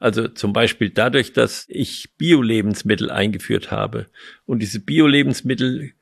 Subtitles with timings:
[0.00, 4.06] Also zum Beispiel dadurch, dass ich Bio-Lebensmittel eingeführt habe
[4.46, 5.92] und diese Bio-Lebensmittel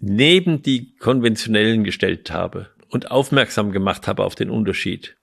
[0.00, 5.16] neben die konventionellen gestellt habe und aufmerksam gemacht habe auf den Unterschied,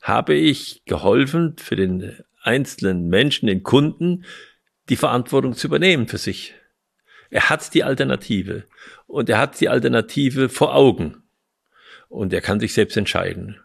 [0.00, 4.24] habe ich geholfen für den einzelnen Menschen, den Kunden,
[4.88, 6.54] die Verantwortung zu übernehmen für sich.
[7.30, 8.64] Er hat die Alternative
[9.06, 11.22] und er hat die Alternative vor Augen
[12.08, 13.60] und er kann sich selbst entscheiden.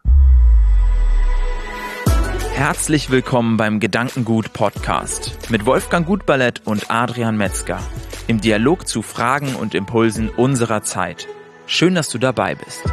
[2.58, 7.80] Herzlich willkommen beim Gedankengut Podcast mit Wolfgang Gutballett und Adrian Metzger
[8.26, 11.28] im Dialog zu Fragen und Impulsen unserer Zeit.
[11.68, 12.84] Schön, dass du dabei bist.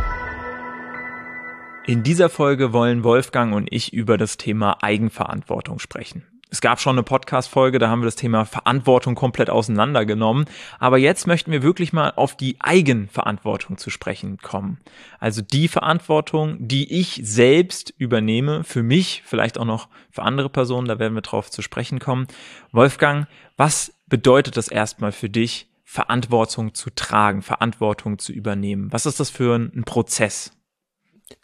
[1.87, 6.27] In dieser Folge wollen Wolfgang und ich über das Thema Eigenverantwortung sprechen.
[6.55, 10.45] Es gab schon eine Podcast-Folge, da haben wir das Thema Verantwortung komplett auseinandergenommen.
[10.79, 14.79] Aber jetzt möchten wir wirklich mal auf die Eigenverantwortung zu sprechen kommen.
[15.19, 20.87] Also die Verantwortung, die ich selbst übernehme, für mich, vielleicht auch noch für andere Personen,
[20.87, 22.29] da werden wir drauf zu sprechen kommen.
[22.71, 23.27] Wolfgang,
[23.57, 28.93] was bedeutet das erstmal für dich, Verantwortung zu tragen, Verantwortung zu übernehmen?
[28.93, 30.53] Was ist das für ein, Prozess?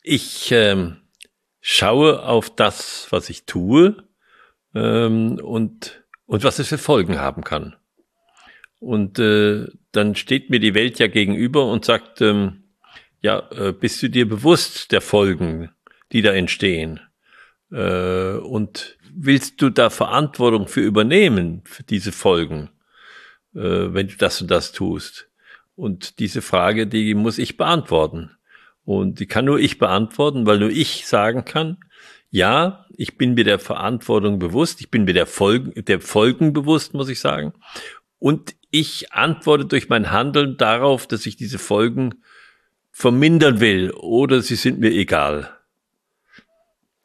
[0.04, 0.98] Ich ähm,
[1.60, 4.08] schaue auf das, was ich tue
[4.74, 7.76] ähm, und, und was es für Folgen haben kann.
[8.78, 12.64] Und äh, dann steht mir die Welt ja gegenüber und sagt, ähm,
[13.20, 15.70] ja, äh, bist du dir bewusst der Folgen,
[16.12, 17.00] die da entstehen?
[17.70, 22.70] Äh, und willst du da Verantwortung für übernehmen, für diese Folgen,
[23.54, 25.28] äh, wenn du das und das tust?
[25.76, 28.30] Und diese Frage, die muss ich beantworten.
[28.84, 31.78] Und die kann nur ich beantworten, weil nur ich sagen kann,
[32.30, 36.94] ja, ich bin mir der Verantwortung bewusst, ich bin mir der Folgen, der Folgen bewusst,
[36.94, 37.52] muss ich sagen.
[38.18, 42.22] Und ich antworte durch mein Handeln darauf, dass ich diese Folgen
[42.92, 45.56] vermindern will oder sie sind mir egal.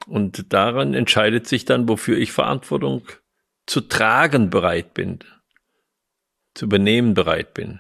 [0.06, 3.08] Und daran entscheidet sich dann, wofür ich Verantwortung
[3.66, 5.20] zu tragen bereit bin,
[6.54, 7.80] zu übernehmen bereit bin.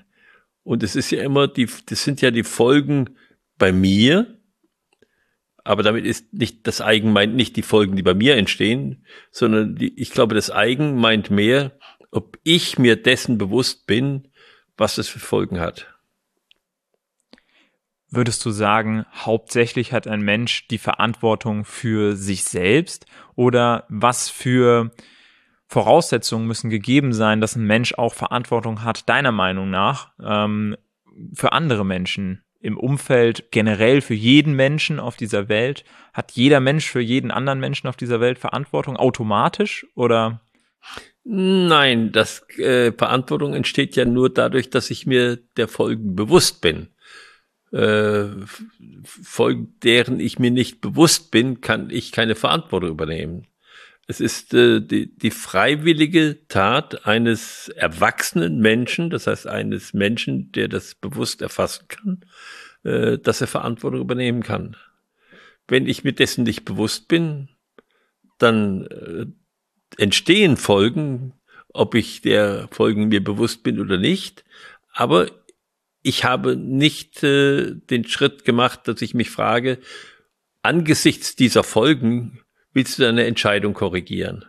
[0.64, 3.18] Und es ist ja immer die, das sind ja die Folgen
[3.60, 4.35] bei mir,
[5.66, 9.76] aber damit ist nicht das Eigen meint nicht die Folgen, die bei mir entstehen, sondern
[9.76, 11.72] die, ich glaube, das Eigen meint mehr,
[12.12, 14.28] ob ich mir dessen bewusst bin,
[14.78, 15.92] was das für Folgen hat.
[18.12, 24.92] Würdest du sagen, hauptsächlich hat ein Mensch die Verantwortung für sich selbst oder was für
[25.68, 30.78] Voraussetzungen müssen gegeben sein, dass ein Mensch auch Verantwortung hat, deiner Meinung nach, ähm,
[31.34, 32.45] für andere Menschen?
[32.66, 35.86] Im Umfeld generell für jeden Menschen auf dieser Welt?
[36.14, 40.42] Hat jeder Mensch für jeden anderen Menschen auf dieser Welt Verantwortung automatisch oder?
[41.24, 46.90] Nein, das äh, Verantwortung entsteht ja nur dadurch, dass ich mir der Folgen bewusst bin.
[47.72, 48.26] Äh,
[49.04, 53.48] Folgen, deren ich mir nicht bewusst bin, kann ich keine Verantwortung übernehmen.
[54.08, 60.68] Es ist äh, die, die freiwillige Tat eines erwachsenen Menschen, das heißt eines Menschen, der
[60.68, 62.26] das bewusst erfassen kann,
[62.84, 64.78] äh, dass er Verantwortung übernehmen kann.
[65.68, 67.50] Wenn ich mir dessen nicht bewusst bin,
[68.38, 69.26] dann äh,
[69.98, 71.34] entstehen Folgen,
[71.70, 74.46] ob ich der Folgen mir bewusst bin oder nicht.
[74.94, 75.32] Aber
[76.04, 79.80] ich habe nicht äh, den Schritt gemacht, dass ich mich frage,
[80.62, 82.45] angesichts dieser Folgen
[82.76, 84.46] willst du deine Entscheidung korrigieren?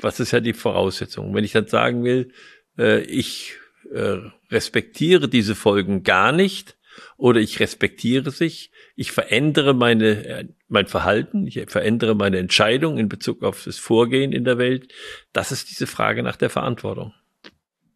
[0.00, 1.34] Was ist ja die Voraussetzung?
[1.34, 2.32] Wenn ich dann sagen will,
[2.76, 3.56] äh, ich
[3.92, 4.16] äh,
[4.50, 6.76] respektiere diese Folgen gar nicht
[7.16, 13.08] oder ich respektiere sich, ich verändere meine, äh, mein Verhalten, ich verändere meine Entscheidung in
[13.08, 14.92] Bezug auf das Vorgehen in der Welt,
[15.32, 17.12] das ist diese Frage nach der Verantwortung.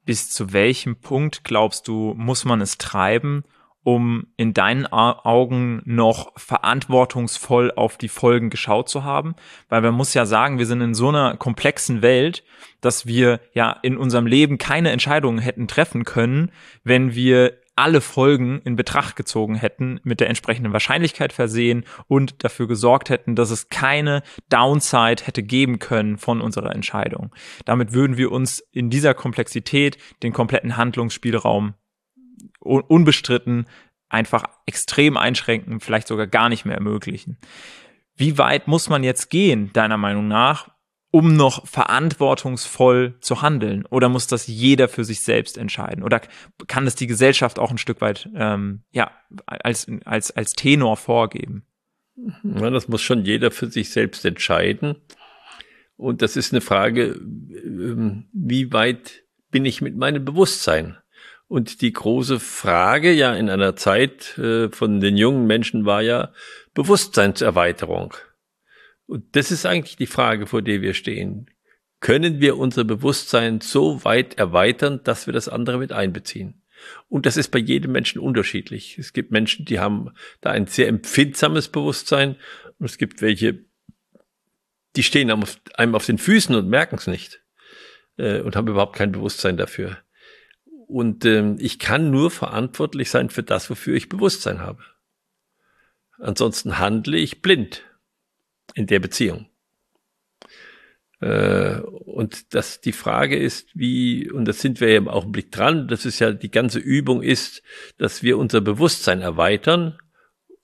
[0.04, 3.44] Bis zu welchem Punkt glaubst du, muss man es treiben,
[3.84, 9.34] um in deinen Augen noch verantwortungsvoll auf die Folgen geschaut zu haben?
[9.68, 12.44] Weil man muss ja sagen, wir sind in so einer komplexen Welt,
[12.80, 16.50] dass wir ja in unserem Leben keine Entscheidungen hätten treffen können,
[16.84, 22.68] wenn wir alle Folgen in Betracht gezogen hätten, mit der entsprechenden Wahrscheinlichkeit versehen und dafür
[22.68, 27.34] gesorgt hätten, dass es keine Downside hätte geben können von unserer Entscheidung.
[27.64, 31.74] Damit würden wir uns in dieser Komplexität den kompletten Handlungsspielraum
[32.60, 33.66] unbestritten
[34.08, 37.38] einfach extrem einschränken, vielleicht sogar gar nicht mehr ermöglichen.
[38.14, 40.68] Wie weit muss man jetzt gehen, deiner Meinung nach,
[41.10, 43.86] um noch verantwortungsvoll zu handeln?
[43.86, 46.02] Oder muss das jeder für sich selbst entscheiden?
[46.02, 46.20] Oder
[46.68, 49.10] kann das die Gesellschaft auch ein Stück weit ähm, ja,
[49.46, 51.66] als, als, als Tenor vorgeben?
[52.44, 54.96] Ja, das muss schon jeder für sich selbst entscheiden.
[55.96, 60.96] Und das ist eine Frage, ähm, wie weit bin ich mit meinem Bewusstsein?
[61.52, 66.32] Und die große Frage ja in einer Zeit äh, von den jungen Menschen war ja
[66.72, 68.14] Bewusstseinserweiterung.
[69.04, 71.50] Und das ist eigentlich die Frage, vor der wir stehen.
[72.00, 76.62] Können wir unser Bewusstsein so weit erweitern, dass wir das andere mit einbeziehen?
[77.10, 78.96] Und das ist bei jedem Menschen unterschiedlich.
[78.96, 82.36] Es gibt Menschen, die haben da ein sehr empfindsames Bewusstsein
[82.78, 83.58] und es gibt welche,
[84.96, 85.30] die stehen
[85.74, 87.42] einem auf den Füßen und merken es nicht
[88.16, 89.98] äh, und haben überhaupt kein Bewusstsein dafür.
[90.92, 94.82] Und ähm, ich kann nur verantwortlich sein für das, wofür ich Bewusstsein habe.
[96.18, 97.82] Ansonsten handle ich blind
[98.74, 99.46] in der Beziehung.
[101.20, 105.88] Äh, und das, die Frage ist, wie, und das sind wir ja im Augenblick dran,
[105.88, 107.62] das ist ja die ganze Übung ist,
[107.96, 109.98] dass wir unser Bewusstsein erweitern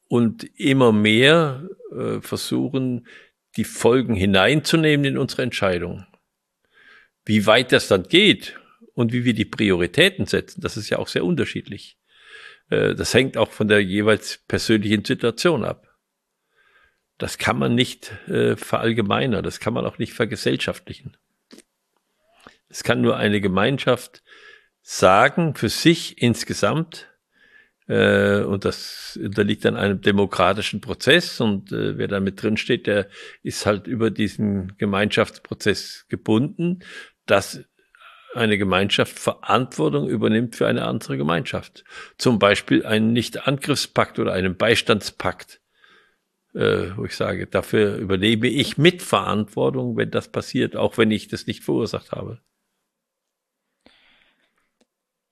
[0.08, 3.06] und immer mehr äh, versuchen,
[3.56, 6.04] die Folgen hineinzunehmen in unsere Entscheidung.
[7.24, 8.58] Wie weit das dann geht
[8.98, 11.96] und wie wir die Prioritäten setzen, das ist ja auch sehr unterschiedlich.
[12.68, 15.86] Äh, das hängt auch von der jeweils persönlichen Situation ab.
[17.16, 21.16] Das kann man nicht äh, verallgemeinern, das kann man auch nicht vergesellschaftlichen.
[22.68, 24.24] Es kann nur eine Gemeinschaft
[24.82, 27.08] sagen, für sich insgesamt,
[27.86, 32.88] äh, und das unterliegt dann einem demokratischen Prozess und äh, wer da mit drin steht,
[32.88, 33.08] der
[33.44, 36.80] ist halt über diesen Gemeinschaftsprozess gebunden,
[37.26, 37.62] dass
[38.38, 41.84] eine Gemeinschaft Verantwortung übernimmt für eine andere Gemeinschaft.
[42.16, 45.60] Zum Beispiel einen Nicht-Angriffspakt oder einen Beistandspakt
[46.54, 51.46] äh, wo ich sage, dafür übernehme ich Mitverantwortung, wenn das passiert, auch wenn ich das
[51.46, 52.40] nicht verursacht habe.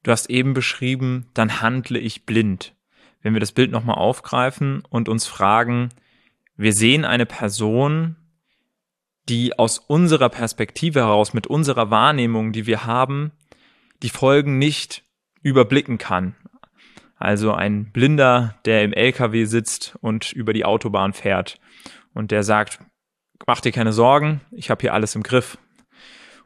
[0.03, 2.75] Du hast eben beschrieben, dann handle ich blind.
[3.23, 5.89] Wenn wir das Bild nochmal aufgreifen und uns fragen,
[6.57, 8.17] wir sehen eine Person,
[9.29, 13.33] die aus unserer Perspektive heraus, mit unserer Wahrnehmung, die wir haben,
[14.03, 15.03] die Folgen nicht
[15.43, 16.35] überblicken kann.
[17.19, 21.59] Also ein Blinder, der im LKW sitzt und über die Autobahn fährt
[22.13, 22.79] und der sagt,
[23.47, 25.59] mach dir keine Sorgen, ich habe hier alles im Griff.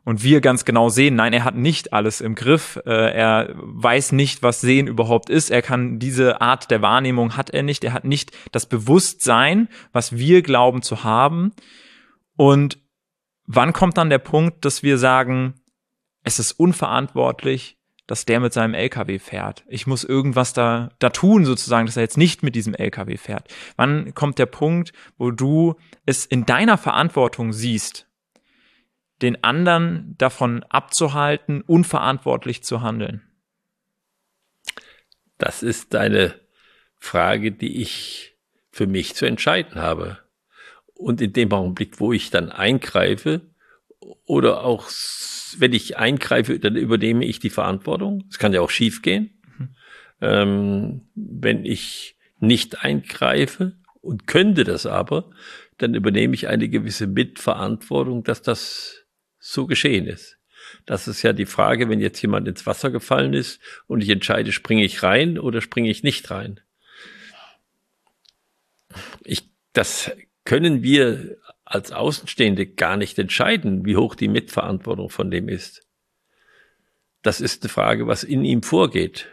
[0.04, 2.80] Und wir ganz genau sehen, nein, er hat nicht alles im Griff.
[2.86, 5.50] Äh, er weiß nicht, was Sehen überhaupt ist.
[5.50, 7.84] Er kann diese Art der Wahrnehmung hat er nicht.
[7.84, 11.52] Er hat nicht das Bewusstsein, was wir glauben zu haben.
[12.40, 12.78] Und
[13.44, 15.60] wann kommt dann der Punkt, dass wir sagen,
[16.24, 17.76] es ist unverantwortlich,
[18.06, 19.62] dass der mit seinem LKW fährt.
[19.68, 23.52] Ich muss irgendwas da, da tun, sozusagen, dass er jetzt nicht mit diesem LKW fährt.
[23.76, 25.76] Wann kommt der Punkt, wo du
[26.06, 28.08] es in deiner Verantwortung siehst,
[29.20, 33.20] den anderen davon abzuhalten, unverantwortlich zu handeln?
[35.36, 36.40] Das ist eine
[36.96, 38.34] Frage, die ich
[38.70, 40.20] für mich zu entscheiden habe.
[41.00, 43.40] Und in dem Augenblick, wo ich dann eingreife
[44.26, 44.86] oder auch
[45.56, 48.24] wenn ich eingreife, dann übernehme ich die Verantwortung.
[48.28, 49.40] Es kann ja auch schief gehen.
[49.58, 49.68] Mhm.
[50.20, 55.30] Ähm, wenn ich nicht eingreife und könnte das aber,
[55.78, 59.06] dann übernehme ich eine gewisse Mitverantwortung, dass das
[59.38, 60.36] so geschehen ist.
[60.84, 64.52] Das ist ja die Frage, wenn jetzt jemand ins Wasser gefallen ist und ich entscheide,
[64.52, 66.60] springe ich rein oder springe ich nicht rein.
[69.24, 70.10] Ich, das
[70.44, 75.86] können wir als Außenstehende gar nicht entscheiden, wie hoch die Mitverantwortung von dem ist.
[77.22, 79.28] Das ist eine Frage, was in ihm vorgeht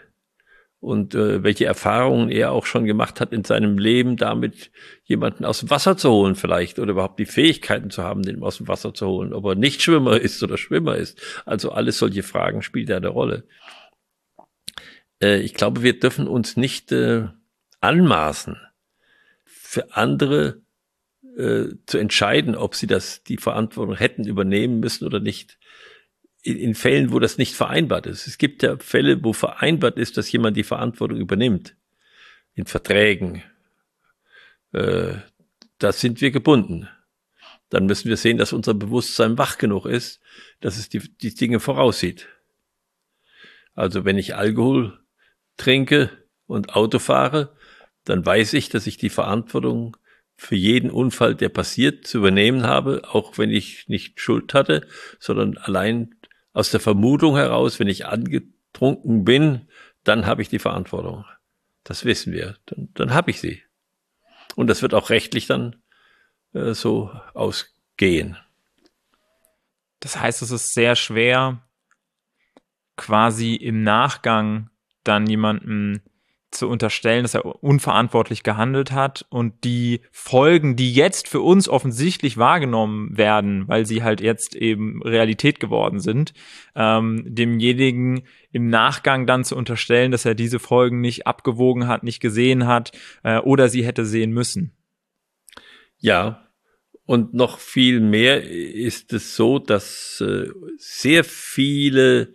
[0.80, 4.72] und äh, welche Erfahrungen er auch schon gemacht hat in seinem Leben, damit
[5.06, 8.58] jemanden aus dem Wasser zu holen vielleicht oder überhaupt die Fähigkeiten zu haben, den aus
[8.58, 11.20] dem Wasser zu holen, ob er nicht Schwimmer ist oder Schwimmer ist.
[11.46, 13.46] Also alles solche Fragen spielt eine Rolle.
[15.22, 17.28] Äh, ich glaube, wir dürfen uns nicht äh,
[17.80, 18.58] anmaßen,
[19.46, 20.62] für andere
[21.38, 25.60] äh, zu entscheiden, ob sie das, die Verantwortung hätten übernehmen müssen oder nicht.
[26.42, 28.26] In, in Fällen, wo das nicht vereinbart ist.
[28.26, 31.76] Es gibt ja Fälle, wo vereinbart ist, dass jemand die Verantwortung übernimmt.
[32.56, 33.44] In Verträgen.
[34.74, 35.16] Äh,
[35.78, 36.90] da sind wir gebunden.
[37.70, 40.22] Dann müssen wir sehen, dass unser Bewusstsein wach genug ist,
[40.60, 42.28] dass es die, die Dinge voraussieht.
[43.76, 45.00] Also wenn ich Alkohol
[45.58, 46.10] trinke
[46.48, 47.56] und Auto fahre,
[48.06, 49.98] dann weiß ich, dass ich die Verantwortung
[50.38, 54.88] für jeden Unfall, der passiert, zu übernehmen habe, auch wenn ich nicht Schuld hatte,
[55.20, 56.16] sondern allein
[56.54, 59.68] aus der Vermutung heraus, wenn ich angetrunken bin,
[60.04, 61.26] dann habe ich die Verantwortung.
[61.84, 62.58] Das wissen wir.
[62.68, 63.64] Dann, dann habe ich sie.
[64.56, 65.76] Und das wird auch rechtlich dann
[66.54, 68.38] äh, so ausgehen.
[70.00, 71.62] Das heißt, es ist sehr schwer,
[72.96, 74.70] quasi im Nachgang
[75.04, 76.02] dann jemanden
[76.52, 82.38] zu unterstellen, dass er unverantwortlich gehandelt hat und die Folgen, die jetzt für uns offensichtlich
[82.38, 86.34] wahrgenommen werden, weil sie halt jetzt eben Realität geworden sind,
[86.76, 92.22] ähm, demjenigen im Nachgang dann zu unterstellen, dass er diese Folgen nicht abgewogen hat, nicht
[92.22, 92.92] gesehen hat
[93.24, 94.74] äh, oder sie hätte sehen müssen.
[96.00, 96.48] Ja,
[97.08, 102.34] Und noch viel mehr ist es so, dass äh, sehr viele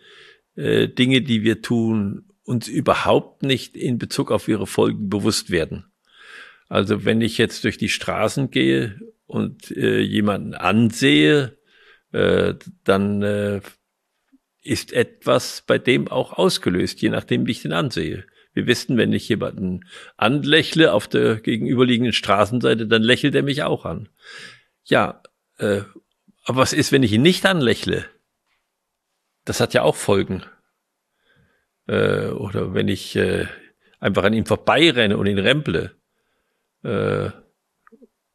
[0.57, 5.87] äh, Dinge, die wir tun, uns überhaupt nicht in Bezug auf ihre Folgen bewusst werden.
[6.69, 11.59] Also wenn ich jetzt durch die Straßen gehe und äh, jemanden ansehe,
[12.13, 13.61] äh, dann äh,
[14.63, 18.25] ist etwas bei dem auch ausgelöst, je nachdem, wie ich den ansehe.
[18.55, 19.85] Wir wissen, wenn ich jemanden
[20.17, 24.09] anlächle auf der gegenüberliegenden Straßenseite, dann lächelt er mich auch an.
[24.85, 25.23] Ja,
[25.59, 25.83] äh,
[26.45, 28.05] aber was ist, wenn ich ihn nicht anlächle?
[29.45, 30.45] Das hat ja auch Folgen.
[31.87, 33.47] Äh, oder wenn ich äh,
[34.01, 35.93] einfach an ihm vorbeirenne und ihn remple.
[36.83, 37.31] Äh,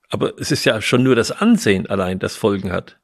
[0.10, 3.00] aber es ist ja schon nur das Ansehen allein, das Folgen hat.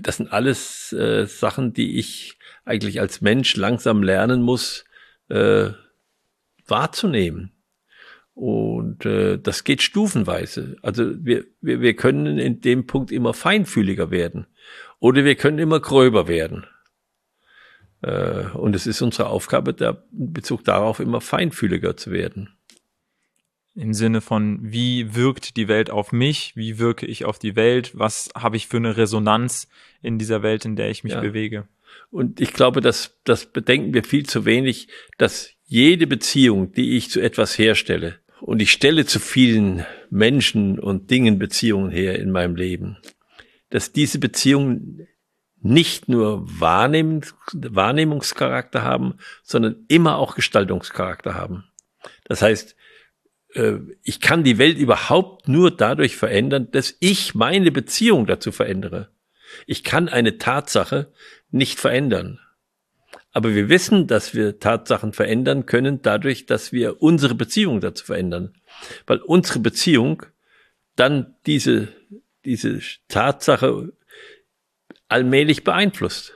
[0.00, 4.84] Das sind alles äh, Sachen, die ich eigentlich als Mensch langsam lernen muss
[5.28, 5.70] äh,
[6.66, 7.52] wahrzunehmen.
[8.34, 10.76] Und äh, das geht stufenweise.
[10.82, 14.46] Also wir, wir, wir können in dem Punkt immer feinfühliger werden.
[14.98, 16.66] Oder wir können immer gröber werden.
[18.02, 22.50] Äh, und es ist unsere Aufgabe, da in Bezug darauf immer feinfühliger zu werden.
[23.74, 26.54] Im Sinne von, wie wirkt die Welt auf mich?
[26.56, 27.92] Wie wirke ich auf die Welt?
[27.94, 29.66] Was habe ich für eine Resonanz
[30.02, 31.20] in dieser Welt, in der ich mich ja.
[31.20, 31.68] bewege?
[32.10, 37.10] Und ich glaube, dass das bedenken wir viel zu wenig, dass jede Beziehung, die ich
[37.10, 42.56] zu etwas herstelle, und ich stelle zu vielen Menschen und Dingen Beziehungen her in meinem
[42.56, 42.98] Leben,
[43.70, 45.06] dass diese Beziehungen
[45.62, 51.64] nicht nur Wahrnehmungs Wahrnehmungscharakter haben, sondern immer auch Gestaltungscharakter haben.
[52.24, 52.76] Das heißt,
[53.54, 59.10] äh, ich kann die Welt überhaupt nur dadurch verändern, dass ich meine Beziehung dazu verändere.
[59.66, 61.12] Ich kann eine Tatsache
[61.50, 62.40] nicht verändern.
[63.32, 68.54] Aber wir wissen, dass wir Tatsachen verändern können dadurch, dass wir unsere Beziehung dazu verändern.
[69.06, 70.24] Weil unsere Beziehung
[70.96, 71.88] dann diese,
[72.44, 73.92] diese Tatsache
[75.12, 76.34] allmählich beeinflusst.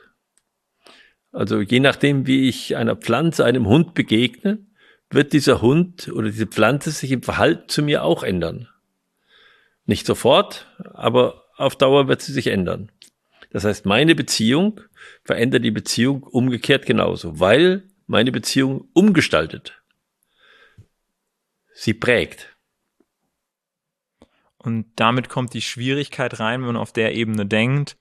[1.33, 4.59] Also je nachdem, wie ich einer Pflanze, einem Hund begegne,
[5.11, 8.69] wird dieser Hund oder diese Pflanze sich im Verhalten zu mir auch ändern.
[9.85, 12.91] Nicht sofort, aber auf Dauer wird sie sich ändern.
[13.51, 14.81] Das heißt, meine Beziehung
[15.25, 19.81] verändert die Beziehung umgekehrt genauso, weil meine Beziehung umgestaltet.
[21.73, 22.57] Sie prägt.
[24.57, 27.97] Und damit kommt die Schwierigkeit rein, wenn man auf der Ebene denkt,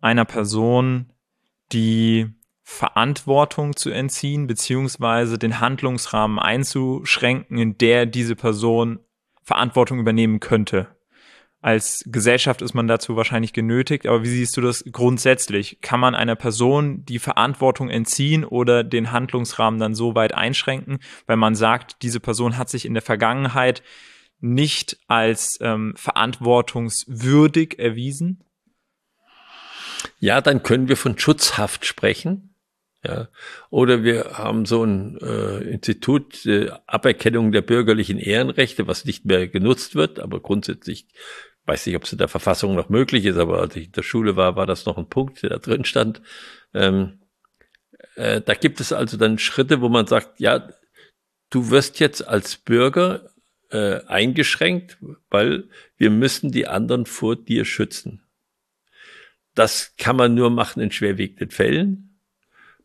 [0.00, 1.12] einer Person
[1.72, 2.28] die
[2.62, 9.00] Verantwortung zu entziehen, beziehungsweise den Handlungsrahmen einzuschränken, in der diese Person
[9.42, 10.88] Verantwortung übernehmen könnte.
[11.62, 15.80] Als Gesellschaft ist man dazu wahrscheinlich genötigt, aber wie siehst du das grundsätzlich?
[15.82, 21.36] Kann man einer Person die Verantwortung entziehen oder den Handlungsrahmen dann so weit einschränken, weil
[21.36, 23.82] man sagt, diese Person hat sich in der Vergangenheit
[24.40, 28.42] nicht als ähm, verantwortungswürdig erwiesen?
[30.18, 32.54] Ja, dann können wir von Schutzhaft sprechen.
[33.04, 33.28] Ja.
[33.70, 39.48] Oder wir haben so ein äh, Institut äh, Aberkennung der bürgerlichen Ehrenrechte, was nicht mehr
[39.48, 41.08] genutzt wird, aber grundsätzlich
[41.64, 44.02] weiß nicht, ob es in der Verfassung noch möglich ist, aber als ich in der
[44.02, 46.20] Schule war, war das noch ein Punkt, der da drin stand.
[46.74, 47.20] Ähm,
[48.16, 50.68] äh, da gibt es also dann Schritte, wo man sagt, ja,
[51.50, 53.30] du wirst jetzt als Bürger
[53.70, 54.98] äh, eingeschränkt,
[55.30, 58.22] weil wir müssen die anderen vor dir schützen.
[59.54, 62.18] Das kann man nur machen in schwerwiegenden Fällen,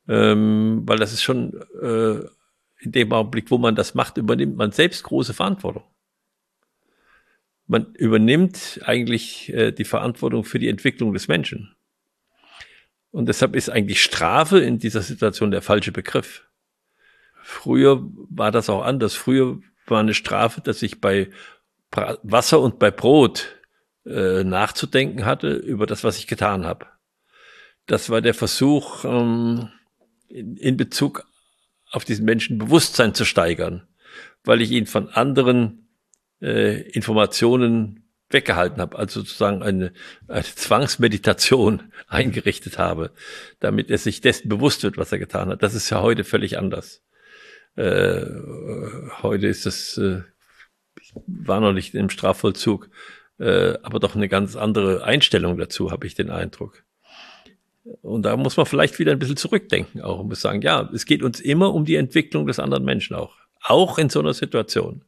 [0.07, 2.19] ähm, weil das ist schon äh,
[2.79, 5.83] in dem Augenblick, wo man das macht, übernimmt man selbst große Verantwortung.
[7.67, 11.75] Man übernimmt eigentlich äh, die Verantwortung für die Entwicklung des Menschen.
[13.11, 16.47] Und deshalb ist eigentlich Strafe in dieser Situation der falsche Begriff.
[17.41, 19.15] Früher war das auch anders.
[19.15, 21.29] Früher war eine Strafe, dass ich bei
[21.91, 23.55] Wasser und bei Brot
[24.05, 26.85] äh, nachzudenken hatte über das, was ich getan habe.
[27.87, 29.69] Das war der Versuch, ähm,
[30.27, 31.25] in, in Bezug
[31.91, 33.87] auf diesen Menschen Bewusstsein zu steigern,
[34.43, 35.87] weil ich ihn von anderen
[36.41, 39.93] äh, Informationen weggehalten habe, also sozusagen eine,
[40.27, 43.11] eine Zwangsmeditation eingerichtet habe,
[43.59, 45.63] damit er sich dessen bewusst wird, was er getan hat.
[45.63, 47.03] Das ist ja heute völlig anders.
[47.75, 48.25] Äh,
[49.21, 50.21] heute ist es, äh,
[50.99, 52.89] ich war noch nicht im Strafvollzug,
[53.39, 56.83] äh, aber doch eine ganz andere Einstellung dazu, habe ich den Eindruck.
[58.01, 61.05] Und da muss man vielleicht wieder ein bisschen zurückdenken auch und muss sagen, ja, es
[61.05, 63.35] geht uns immer um die Entwicklung des anderen Menschen auch.
[63.61, 65.03] Auch in so einer Situation.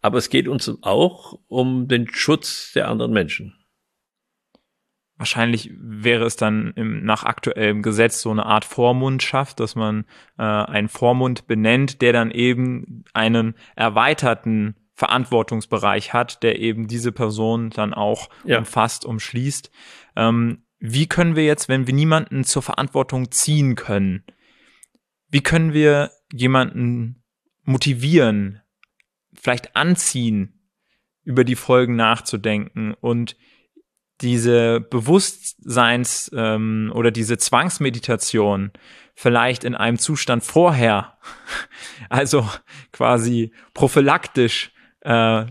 [0.00, 3.54] Aber es geht uns auch um den Schutz der anderen Menschen.
[5.16, 10.06] Wahrscheinlich wäre es dann im, nach aktuellem Gesetz so eine Art Vormund schafft, dass man
[10.38, 17.70] äh, einen Vormund benennt, der dann eben einen erweiterten Verantwortungsbereich hat, der eben diese Person
[17.70, 18.58] dann auch ja.
[18.58, 19.70] umfasst, umschließt.
[20.16, 24.24] Ähm, wie können wir jetzt, wenn wir niemanden zur Verantwortung ziehen können,
[25.28, 27.24] wie können wir jemanden
[27.64, 28.60] motivieren,
[29.34, 30.68] vielleicht anziehen,
[31.24, 33.36] über die Folgen nachzudenken und
[34.20, 38.72] diese Bewusstseins- ähm, oder diese Zwangsmeditation
[39.14, 41.18] vielleicht in einem Zustand vorher,
[42.10, 42.48] also
[42.92, 44.73] quasi prophylaktisch
[45.04, 45.46] äh,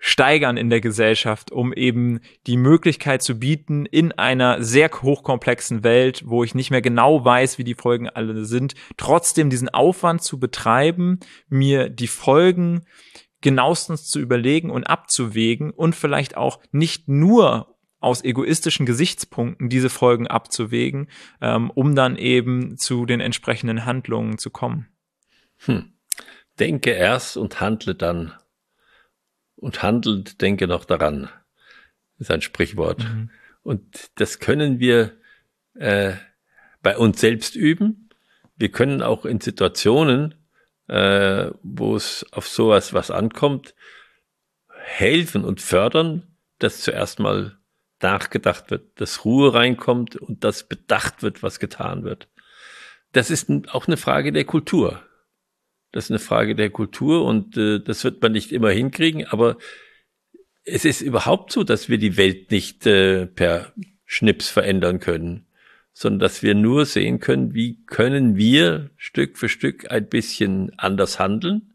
[0.00, 6.22] steigern in der Gesellschaft, um eben die Möglichkeit zu bieten, in einer sehr hochkomplexen Welt,
[6.26, 10.40] wo ich nicht mehr genau weiß, wie die Folgen alle sind, trotzdem diesen Aufwand zu
[10.40, 12.86] betreiben, mir die Folgen
[13.42, 20.26] genauestens zu überlegen und abzuwägen und vielleicht auch nicht nur aus egoistischen Gesichtspunkten diese Folgen
[20.26, 21.10] abzuwägen,
[21.42, 24.88] ähm, um dann eben zu den entsprechenden Handlungen zu kommen.
[25.58, 25.92] Hm.
[26.58, 28.32] Denke erst und handle dann.
[29.60, 31.28] Und handelt, denke noch daran.
[32.18, 33.04] Ist ein Sprichwort.
[33.04, 33.30] Mhm.
[33.62, 35.12] Und das können wir
[35.74, 36.14] äh,
[36.82, 38.08] bei uns selbst üben.
[38.56, 40.34] Wir können auch in Situationen,
[40.88, 43.74] äh, wo es auf sowas was ankommt,
[44.68, 46.26] helfen und fördern,
[46.58, 47.58] dass zuerst mal
[48.00, 52.28] nachgedacht wird, dass Ruhe reinkommt und dass bedacht wird, was getan wird.
[53.12, 55.02] Das ist auch eine Frage der Kultur.
[55.92, 59.58] Das ist eine Frage der Kultur und äh, das wird man nicht immer hinkriegen, aber
[60.64, 63.72] es ist überhaupt so, dass wir die Welt nicht äh, per
[64.04, 65.46] Schnips verändern können,
[65.92, 71.18] sondern dass wir nur sehen können, wie können wir Stück für Stück ein bisschen anders
[71.18, 71.74] handeln,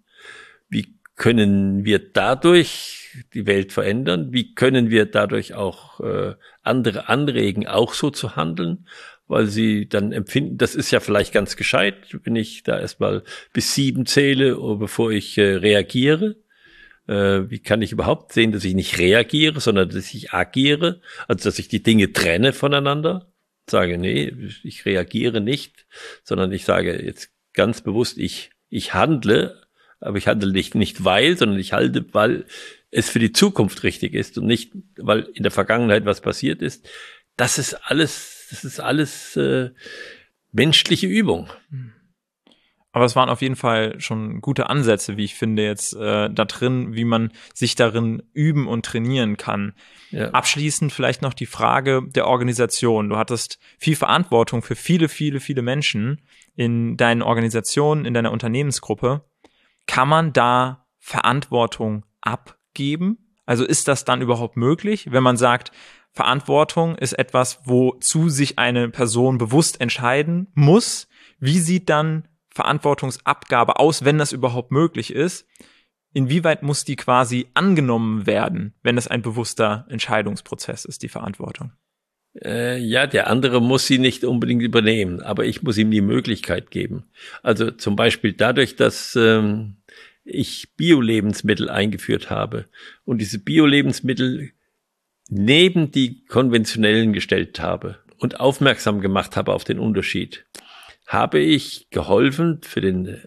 [0.69, 4.33] wie können wir dadurch die Welt verändern?
[4.33, 8.87] Wie können wir dadurch auch äh, andere anregen, auch so zu handeln?
[9.27, 13.73] Weil sie dann empfinden, das ist ja vielleicht ganz gescheit, wenn ich da erstmal bis
[13.73, 16.35] sieben zähle, oh, bevor ich äh, reagiere.
[17.07, 21.01] Äh, wie kann ich überhaupt sehen, dass ich nicht reagiere, sondern dass ich agiere?
[21.27, 23.31] Also, dass ich die Dinge trenne voneinander?
[23.67, 24.31] Sage, nee,
[24.63, 25.87] ich reagiere nicht,
[26.23, 29.59] sondern ich sage jetzt ganz bewusst, ich, ich handle,
[29.99, 32.45] aber ich handle nicht, nicht weil, sondern ich halte, weil
[32.91, 36.87] es für die Zukunft richtig ist und nicht, weil in der Vergangenheit was passiert ist.
[37.37, 39.71] Das ist alles, das ist alles äh,
[40.51, 41.49] menschliche Übung.
[42.93, 46.45] Aber es waren auf jeden Fall schon gute Ansätze, wie ich finde, jetzt äh, da
[46.45, 49.73] drin, wie man sich darin üben und trainieren kann.
[50.11, 50.29] Ja.
[50.29, 53.09] Abschließend vielleicht noch die Frage der Organisation.
[53.09, 56.21] Du hattest viel Verantwortung für viele, viele, viele Menschen
[56.55, 59.25] in deinen Organisationen, in deiner Unternehmensgruppe.
[59.87, 63.17] Kann man da Verantwortung ab geben?
[63.45, 65.73] Also ist das dann überhaupt möglich, wenn man sagt,
[66.15, 71.09] Verantwortung ist etwas, wozu sich eine Person bewusst entscheiden muss?
[71.39, 75.45] Wie sieht dann Verantwortungsabgabe aus, wenn das überhaupt möglich ist?
[76.13, 81.73] Inwieweit muss die quasi angenommen werden, wenn es ein bewusster Entscheidungsprozess ist, die Verantwortung?
[82.41, 86.71] Äh, ja, der andere muss sie nicht unbedingt übernehmen, aber ich muss ihm die Möglichkeit
[86.71, 87.03] geben.
[87.43, 89.75] Also zum Beispiel dadurch, dass ähm,
[90.23, 92.67] ich Bio-Lebensmittel eingeführt habe
[93.03, 94.51] und diese Bio-Lebensmittel
[95.29, 100.45] neben die konventionellen gestellt habe und aufmerksam gemacht habe auf den Unterschied,
[101.07, 103.21] habe ich geholfen für den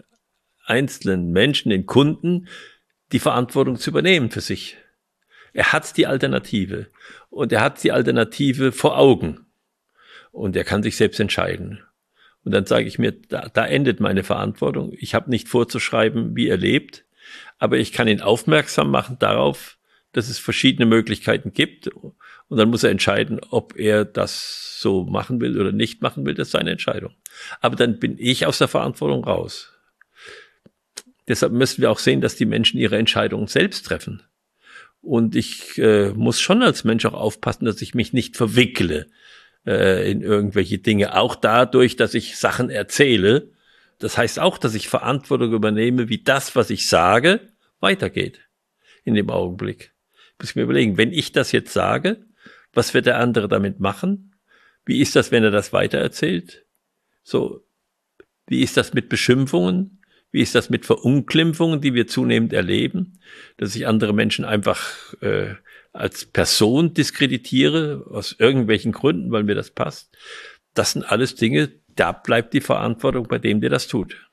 [0.65, 2.47] einzelnen Menschen, den Kunden,
[3.11, 4.77] die Verantwortung zu übernehmen für sich.
[5.53, 6.87] Er hat die Alternative
[7.29, 9.47] und er hat die Alternative vor Augen
[10.31, 11.83] und er kann sich selbst entscheiden.
[12.43, 14.93] Und dann sage ich mir, da, da endet meine Verantwortung.
[14.97, 17.05] Ich habe nicht vorzuschreiben, wie er lebt,
[17.57, 19.78] aber ich kann ihn aufmerksam machen darauf,
[20.19, 21.87] dass es verschiedene Möglichkeiten gibt.
[21.87, 26.33] Und dann muss er entscheiden, ob er das so machen will oder nicht machen will.
[26.33, 27.13] Das ist seine Entscheidung.
[27.61, 29.73] Aber dann bin ich aus der Verantwortung raus.
[31.27, 34.23] Deshalb müssen wir auch sehen, dass die Menschen ihre Entscheidungen selbst treffen.
[35.01, 39.07] Und ich äh, muss schon als Mensch auch aufpassen, dass ich mich nicht verwickle
[39.65, 41.15] äh, in irgendwelche Dinge.
[41.15, 43.51] Auch dadurch, dass ich Sachen erzähle.
[43.99, 47.41] Das heißt auch, dass ich Verantwortung übernehme, wie das, was ich sage,
[47.79, 48.41] weitergeht.
[49.03, 49.93] In dem Augenblick.
[50.39, 52.25] Ich muss mir überlegen, wenn ich das jetzt sage,
[52.73, 54.35] was wird der andere damit machen?
[54.85, 56.65] Wie ist das, wenn er das weitererzählt?
[57.23, 57.65] So,
[58.47, 60.01] wie ist das mit Beschimpfungen?
[60.31, 63.19] Wie ist das mit Verunglimpfungen, die wir zunehmend erleben?
[63.57, 65.55] Dass ich andere Menschen einfach äh,
[65.91, 70.15] als Person diskreditiere, aus irgendwelchen Gründen, weil mir das passt.
[70.73, 74.29] Das sind alles Dinge, da bleibt die Verantwortung bei dem, der das tut.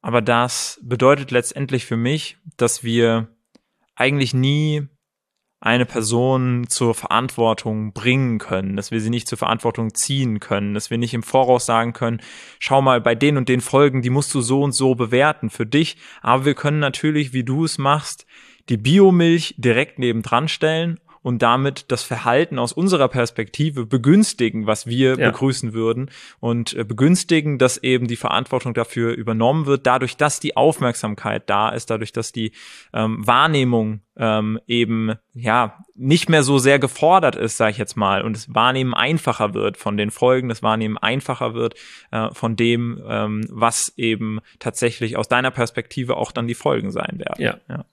[0.00, 3.28] Aber das bedeutet letztendlich für mich, dass wir
[3.94, 4.88] eigentlich nie
[5.62, 10.90] eine Person zur Verantwortung bringen können, dass wir sie nicht zur Verantwortung ziehen können, dass
[10.90, 12.20] wir nicht im Voraus sagen können,
[12.58, 15.64] schau mal, bei den und den Folgen, die musst du so und so bewerten für
[15.64, 15.96] dich.
[16.20, 18.26] Aber wir können natürlich, wie du es machst,
[18.68, 25.16] die Biomilch direkt nebendran stellen und damit das Verhalten aus unserer Perspektive begünstigen, was wir
[25.18, 25.30] ja.
[25.30, 30.56] begrüßen würden und äh, begünstigen, dass eben die Verantwortung dafür übernommen wird, dadurch, dass die
[30.56, 32.52] Aufmerksamkeit da ist, dadurch, dass die
[32.92, 38.22] ähm, Wahrnehmung ähm, eben ja nicht mehr so sehr gefordert ist, sage ich jetzt mal,
[38.22, 41.74] und das Wahrnehmen einfacher wird von den Folgen, das Wahrnehmen einfacher wird
[42.10, 47.18] äh, von dem, ähm, was eben tatsächlich aus deiner Perspektive auch dann die Folgen sein
[47.18, 47.42] werden.
[47.42, 47.56] Ja.
[47.68, 47.84] ja.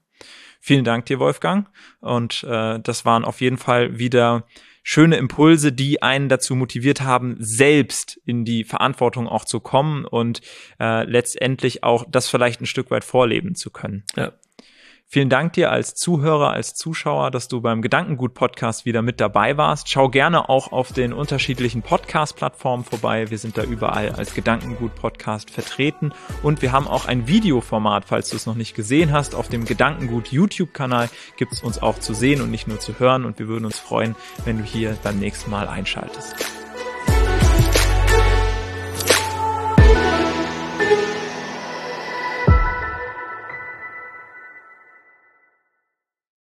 [0.59, 1.67] Vielen Dank dir, Wolfgang.
[1.99, 4.45] Und äh, das waren auf jeden Fall wieder
[4.83, 10.41] schöne Impulse, die einen dazu motiviert haben, selbst in die Verantwortung auch zu kommen und
[10.79, 14.03] äh, letztendlich auch das vielleicht ein Stück weit vorleben zu können.
[14.15, 14.33] Ja.
[15.11, 19.57] Vielen Dank dir als Zuhörer, als Zuschauer, dass du beim Gedankengut Podcast wieder mit dabei
[19.57, 19.89] warst.
[19.89, 23.31] Schau gerne auch auf den unterschiedlichen Podcast-Plattformen vorbei.
[23.31, 28.29] Wir sind da überall als Gedankengut Podcast vertreten und wir haben auch ein Videoformat, falls
[28.29, 29.33] du es noch nicht gesehen hast.
[29.33, 33.25] Auf dem Gedankengut YouTube-Kanal gibt es uns auch zu sehen und nicht nur zu hören
[33.25, 36.58] und wir würden uns freuen, wenn du hier beim nächsten Mal einschaltest.